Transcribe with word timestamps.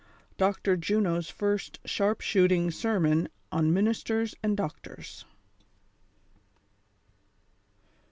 DOCTOP 0.39 0.79
JUNO'S 0.79 1.29
FIRST 1.29 1.79
SHAllP 1.85 2.23
SIIOOTING 2.23 2.71
SERMON 2.73 3.27
ON 3.51 3.71
MINISTERS 3.71 4.33
AND 4.41 4.57
DOCTORS. 4.57 5.25